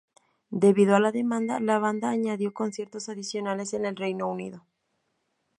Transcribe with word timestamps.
Debido 0.63 0.95
a 0.95 0.99
la 0.99 1.11
demanda, 1.11 1.59
la 1.59 1.77
banda 1.77 2.09
añadió 2.09 2.55
conciertos 2.55 3.07
adicionales 3.07 3.75
en 3.75 3.85
el 3.85 3.95
Reino 3.95 4.25
Unido. 4.31 4.65